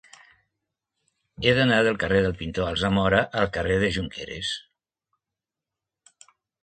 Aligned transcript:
He 1.47 1.51
d'anar 1.59 1.77
del 1.87 1.99
carrer 2.03 2.21
del 2.27 2.33
Pintor 2.41 2.69
Alsamora 2.71 3.19
al 3.43 3.51
carrer 3.59 3.77
de 3.85 3.93
Jonqueres. 3.99 4.51